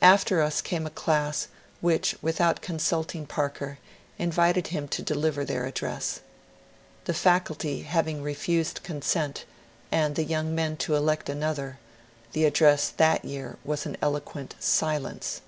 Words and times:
After 0.00 0.42
us 0.42 0.60
came 0.60 0.88
a 0.88 0.90
class 0.90 1.46
which 1.80 2.16
with 2.20 2.40
out 2.40 2.62
consulting 2.62 3.26
Parker 3.26 3.78
invited 4.18 4.66
him 4.66 4.88
to 4.88 5.02
deliver 5.04 5.44
their 5.44 5.66
address. 5.66 6.18
The 7.04 7.14
Faculty 7.14 7.82
having 7.82 8.24
refused 8.24 8.82
consent, 8.82 9.44
and 9.92 10.16
the 10.16 10.24
young 10.24 10.52
men 10.52 10.78
to 10.78 10.96
elect 10.96 11.28
another, 11.28 11.78
the 12.32 12.44
address 12.44 12.88
that 12.96 13.24
year 13.24 13.56
was 13.64 13.86
an 13.86 13.96
eloquent 14.02 14.56
silence. 14.58 15.42